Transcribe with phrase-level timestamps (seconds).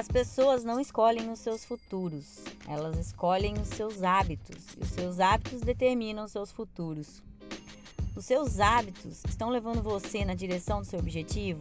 [0.00, 5.20] As pessoas não escolhem os seus futuros, elas escolhem os seus hábitos, e os seus
[5.20, 7.22] hábitos determinam os seus futuros.
[8.16, 11.60] Os seus hábitos estão levando você na direção do seu objetivo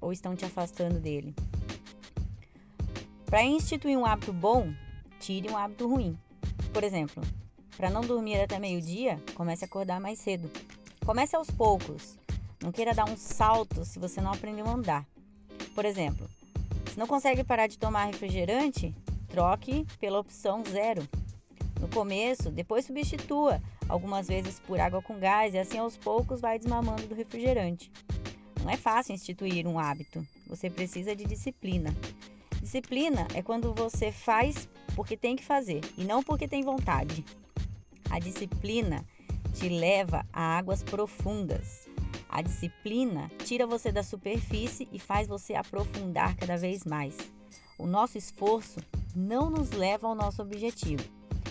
[0.00, 1.32] ou estão te afastando dele?
[3.24, 4.74] Para instituir um hábito bom,
[5.20, 6.18] tire um hábito ruim.
[6.72, 7.22] Por exemplo,
[7.76, 10.50] para não dormir até meio-dia, comece a acordar mais cedo.
[11.04, 12.18] Comece aos poucos.
[12.60, 15.06] Não queira dar um salto se você não aprendeu a andar.
[15.72, 16.28] Por exemplo,
[16.96, 18.94] não consegue parar de tomar refrigerante,
[19.28, 21.06] troque pela opção zero.
[21.80, 26.58] No começo, depois substitua, algumas vezes por água com gás e assim aos poucos vai
[26.58, 27.92] desmamando do refrigerante.
[28.62, 31.94] Não é fácil instituir um hábito, você precisa de disciplina.
[32.60, 37.24] Disciplina é quando você faz porque tem que fazer e não porque tem vontade.
[38.10, 39.04] A disciplina
[39.52, 41.85] te leva a águas profundas.
[42.36, 47.16] A disciplina tira você da superfície e faz você aprofundar cada vez mais.
[47.78, 48.78] O nosso esforço
[49.14, 51.02] não nos leva ao nosso objetivo.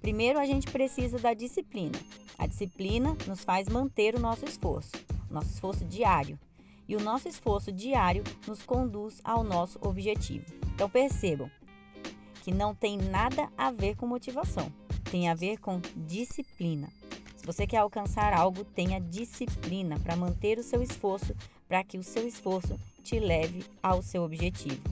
[0.00, 1.98] Primeiro, a gente precisa da disciplina.
[2.38, 4.92] A disciplina nos faz manter o nosso esforço,
[5.28, 6.38] o nosso esforço diário.
[6.86, 10.46] E o nosso esforço diário nos conduz ao nosso objetivo.
[10.72, 11.50] Então, percebam
[12.44, 14.72] que não tem nada a ver com motivação,
[15.10, 16.88] tem a ver com disciplina.
[17.48, 21.34] Você quer alcançar algo, tenha disciplina para manter o seu esforço,
[21.66, 24.82] para que o seu esforço te leve ao seu objetivo.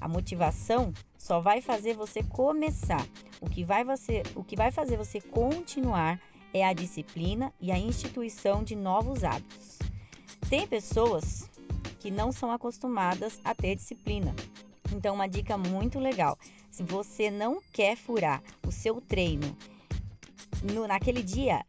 [0.00, 3.04] A motivação só vai fazer você começar.
[3.40, 6.20] O que vai, você, o que vai fazer você continuar
[6.54, 9.80] é a disciplina e a instituição de novos hábitos.
[10.48, 11.50] Tem pessoas
[11.98, 14.36] que não são acostumadas a ter disciplina.
[14.94, 16.38] Então, uma dica muito legal:
[16.70, 19.56] se você não quer furar o seu treino
[20.62, 21.64] no, naquele dia,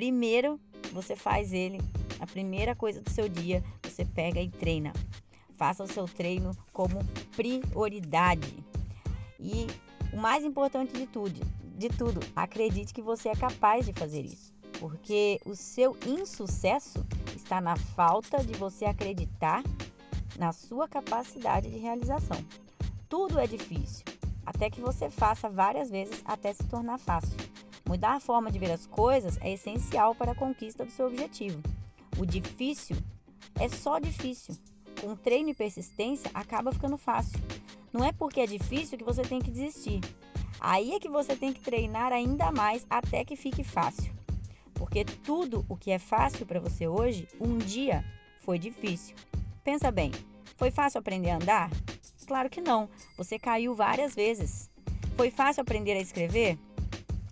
[0.00, 0.58] primeiro
[0.94, 1.78] você faz ele,
[2.18, 4.94] a primeira coisa do seu dia, você pega e treina.
[5.58, 7.04] Faça o seu treino como
[7.36, 8.64] prioridade.
[9.38, 9.66] E
[10.10, 11.38] o mais importante de tudo,
[11.76, 17.60] de tudo, acredite que você é capaz de fazer isso, porque o seu insucesso está
[17.60, 19.62] na falta de você acreditar
[20.38, 22.42] na sua capacidade de realização.
[23.06, 24.06] Tudo é difícil,
[24.46, 27.36] até que você faça várias vezes até se tornar fácil.
[27.90, 31.60] Mudar a forma de ver as coisas é essencial para a conquista do seu objetivo.
[32.16, 32.96] O difícil
[33.58, 34.54] é só difícil.
[35.00, 37.36] Com treino e persistência acaba ficando fácil.
[37.92, 39.98] Não é porque é difícil que você tem que desistir.
[40.60, 44.14] Aí é que você tem que treinar ainda mais até que fique fácil.
[44.72, 48.04] Porque tudo o que é fácil para você hoje, um dia
[48.38, 49.16] foi difícil.
[49.64, 50.12] Pensa bem,
[50.56, 51.70] foi fácil aprender a andar?
[52.24, 52.88] Claro que não.
[53.16, 54.70] Você caiu várias vezes.
[55.16, 56.56] Foi fácil aprender a escrever?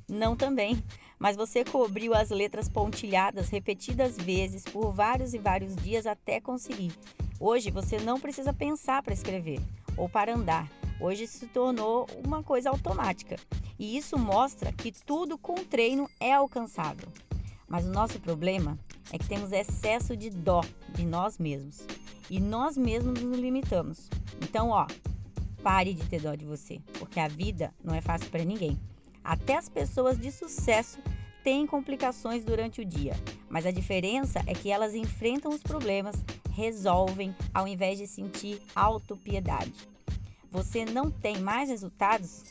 [0.08, 0.82] Não também.
[1.18, 6.92] Mas você cobriu as letras pontilhadas repetidas vezes por vários e vários dias até conseguir.
[7.40, 9.60] Hoje você não precisa pensar para escrever
[9.96, 10.70] ou para andar.
[11.00, 13.36] Hoje se tornou uma coisa automática.
[13.78, 17.08] E isso mostra que tudo com treino é alcançável.
[17.68, 18.78] Mas o nosso problema
[19.12, 20.62] é que temos excesso de dó
[20.94, 21.86] de nós mesmos.
[22.30, 24.08] E nós mesmos nos limitamos.
[24.42, 24.86] Então, ó,
[25.62, 28.78] pare de ter dó de você, porque a vida não é fácil para ninguém.
[29.28, 30.98] Até as pessoas de sucesso
[31.44, 33.12] têm complicações durante o dia,
[33.50, 36.16] mas a diferença é que elas enfrentam os problemas,
[36.50, 39.86] resolvem, ao invés de sentir autopiedade.
[40.50, 42.42] Você não tem mais resultados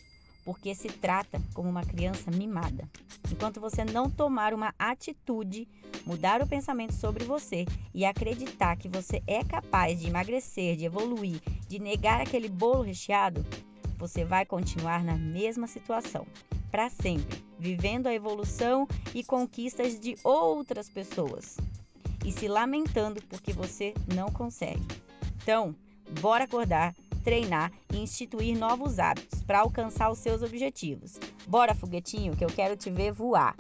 [0.46, 2.88] porque se trata como uma criança mimada.
[3.32, 5.68] Enquanto você não tomar uma atitude,
[6.06, 11.42] mudar o pensamento sobre você e acreditar que você é capaz de emagrecer, de evoluir,
[11.68, 13.44] de negar aquele bolo recheado,
[13.98, 16.28] você vai continuar na mesma situação,
[16.72, 21.58] para sempre, vivendo a evolução e conquistas de outras pessoas
[22.26, 24.86] e se lamentando porque você não consegue.
[25.42, 25.76] Então,
[26.20, 26.94] bora acordar
[27.28, 31.20] treinar e instituir novos hábitos para alcançar os seus objetivos.
[31.46, 33.54] Bora, foguetinho, que eu quero te ver voar.